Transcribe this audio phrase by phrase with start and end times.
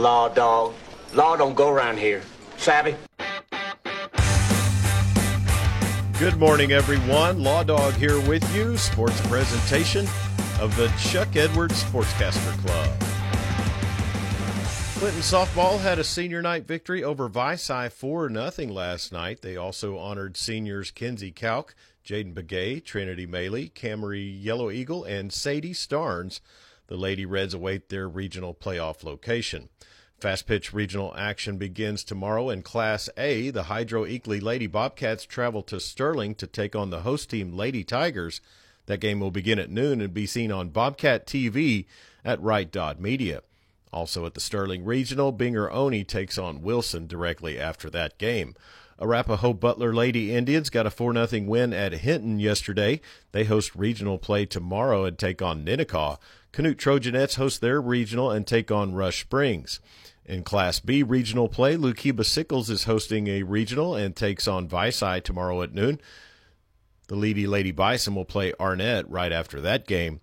[0.00, 0.72] law dog.
[1.12, 2.22] Law don't go around here.
[2.56, 2.96] Savvy?
[6.18, 7.42] Good morning, everyone.
[7.42, 8.76] Law Dog here with you.
[8.76, 10.06] Sports presentation
[10.60, 13.00] of the Chuck Edwards Sportscaster Club.
[14.98, 19.40] Clinton softball had a senior night victory over Vici 4 0 last night.
[19.40, 21.74] They also honored seniors Kenzie Kalk,
[22.04, 26.40] Jaden Begay, Trinity Maley, Camry Yellow Eagle, and Sadie Starnes.
[26.90, 29.68] The Lady Reds await their regional playoff location.
[30.18, 33.50] Fast pitch regional action begins tomorrow in Class A.
[33.50, 37.84] The Hydro Eakly Lady Bobcats travel to Sterling to take on the host team Lady
[37.84, 38.40] Tigers.
[38.86, 41.86] That game will begin at noon and be seen on Bobcat TV
[42.24, 43.42] at Right Dot Media.
[43.92, 48.56] Also at the Sterling Regional, Binger Oney takes on Wilson directly after that game.
[49.00, 53.00] Arapaho Butler Lady Indians got a 4 0 win at Hinton yesterday.
[53.32, 56.18] They host regional play tomorrow and take on Ninnekah.
[56.52, 59.80] Canute Trojanettes host their regional and take on Rush Springs.
[60.26, 65.20] In Class B regional play, Lookeba Sickles is hosting a regional and takes on Vici
[65.22, 65.98] tomorrow at noon.
[67.08, 70.20] The Lady Lady Bison will play Arnett right after that game.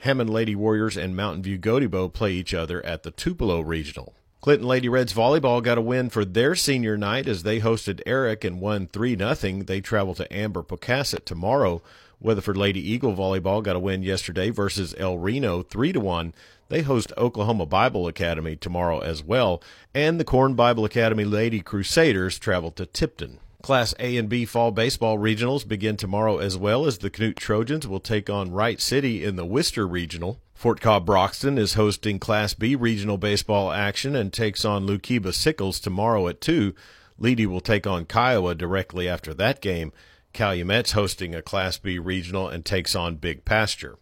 [0.00, 4.14] Hammond Lady Warriors and Mountain View Gotebo play each other at the Tupelo Regional.
[4.40, 8.44] Clinton Lady Reds volleyball got a win for their senior night as they hosted Erick
[8.44, 9.62] and won 3 0.
[9.64, 11.82] They travel to Amber Pocasset tomorrow.
[12.20, 16.34] Weatherford Lady Eagle volleyball got a win yesterday versus El Reno 3 1.
[16.68, 19.60] They host Oklahoma Bible Academy tomorrow as well,
[19.92, 23.40] and the Corn Bible Academy Lady Crusaders travel to Tipton.
[23.60, 27.88] Class A and B fall baseball regionals begin tomorrow as well as the Canute Trojans
[27.88, 30.38] will take on Wright City in the Worcester Regional.
[30.58, 35.78] Fort Cobb Broxton is hosting Class B regional baseball action and takes on Lookeba Sickles
[35.78, 36.74] tomorrow at 2.
[37.20, 39.92] Leedey will take on Kiowa directly after that game.
[40.34, 44.00] Calumet's hosting a Class B regional and takes on Big Pasture.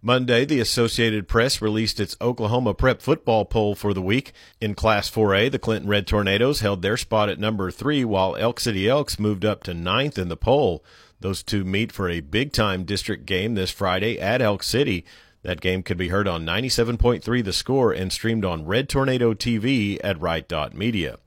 [0.00, 4.32] Monday, the Associated Press released its Oklahoma prep football poll for the week.
[4.60, 8.60] In Class 4A, the Clinton Red Tornadoes held their spot at number three, while Elk
[8.60, 10.84] City Elks moved up to ninth in the poll.
[11.18, 15.04] Those two meet for a big time district game this Friday at Elk City.
[15.42, 19.98] That game can be heard on 97.3 The Score and streamed on Red Tornado TV
[20.04, 21.18] at Right Dot Media.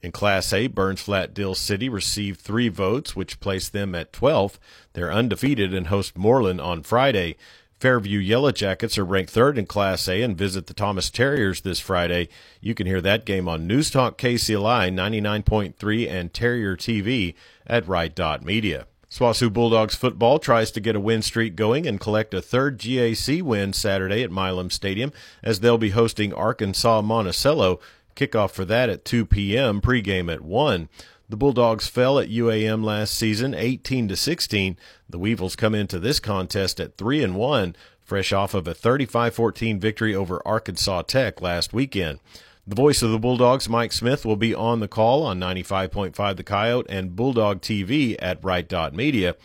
[0.00, 4.58] In Class A, Burns Flat Dill City received three votes, which placed them at 12th.
[4.92, 7.36] They're undefeated and host Mooreland on Friday.
[7.80, 11.80] Fairview Yellow Jackets are ranked third in Class A and visit the Thomas Terriers this
[11.80, 12.28] Friday.
[12.60, 17.34] You can hear that game on News Talk KCLI 99.3 and Terrier TV
[17.66, 18.86] at Right Dot Media.
[19.10, 23.40] SWOSU Bulldogs football tries to get a win streak going and collect a third GAC
[23.40, 27.80] win Saturday at Milam Stadium as they'll be hosting Arkansas Monticello.
[28.14, 30.90] Kickoff for that at 2 p.m., pregame at 1.
[31.26, 34.76] The Bulldogs fell at UAM last season 18 to 16.
[35.08, 39.80] The Weevils come into this contest at 3 and 1, fresh off of a 35-14
[39.80, 42.20] victory over Arkansas Tech last weekend.
[42.68, 46.44] The voice of the Bulldogs, Mike Smith, will be on the call on 95.5 The
[46.44, 49.36] Coyote and Bulldog TV at Right Dot Media.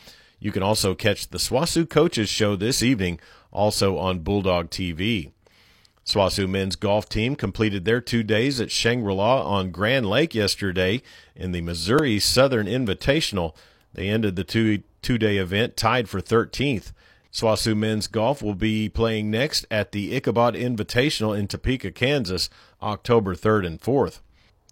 [0.41, 5.31] You can also catch the SWOSU Coaches Show this evening, also on Bulldog TV.
[6.05, 11.01] SWOSU men's golf team completed their two days at Shangri-La on Grand Lake yesterday
[11.33, 13.55] in the Missouri Southern Invitational.
[13.93, 16.91] They ended the two two day event tied for 13th.
[17.33, 22.47] SWOSU men's golf will be playing next at the Ichabod Invitational in Topeka, Kansas,
[22.83, 24.19] October 3rd and 4th.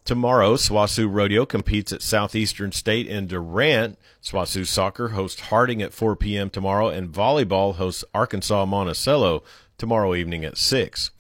[0.04, 3.98] Tomorrow, SWOSU Rodeo competes at Southeastern State in Durant.
[4.24, 6.50] SWOSU Soccer hosts Harding at 4 p.m.
[6.50, 9.44] tomorrow, and Volleyball hosts Arkansas Monticello
[9.78, 11.12] tomorrow evening at 6.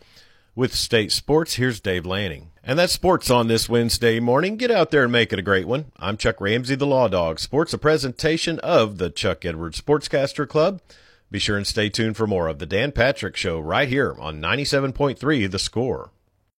[0.53, 2.52] With state sports, here's Dave Lanning.
[2.63, 4.58] And that's sports on this Wednesday morning.
[4.58, 5.91] Get out there and make it a great one.
[5.97, 7.40] I'm Chuck Ramsey, the Law Dog.
[7.40, 10.81] Sports, a presentation of the Chuck Edwards Sportscaster Club.
[11.31, 14.41] Be sure and stay tuned for more of the Dan Patrick Show right here on
[14.41, 16.12] 97.3 The Score.